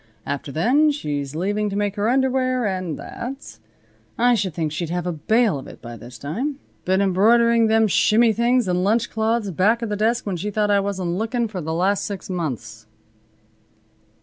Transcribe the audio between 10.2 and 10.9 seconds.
when she thought I